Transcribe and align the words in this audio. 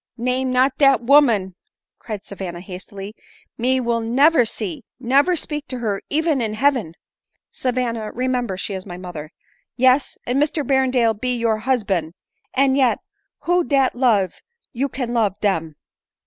"Name 0.17 0.51
not 0.51 0.75
dat 0.79 1.03
woman," 1.03 1.53
cried 1.99 2.23
Savanna 2.25 2.59
hastily; 2.59 3.13
"me 3.55 3.79
will 3.79 3.99
never 3.99 4.45
see, 4.45 4.83
never 4.99 5.35
speak 5.35 5.67
to 5.67 5.77
her 5.77 6.01
even 6.09 6.41
in 6.41 6.55
heaven."" 6.55 6.95
Savanna, 7.61 8.11
remember, 8.11 8.57
she 8.57 8.73
is 8.73 8.83
my 8.83 8.97
mother."" 8.97 9.31
Yes, 9.87 10.17
and 10.25 10.41
Mr 10.41 10.65
Berrendale 10.65 11.13
be 11.13 11.35
your 11.35 11.59
husban; 11.59 12.15
and 12.55 12.75
yet, 12.75 12.97
who 13.41 13.63
dat 13.63 13.93
love 13.93 14.33
you 14.73 14.89
can 14.89 15.13
love 15.13 15.39
dem 15.39 15.75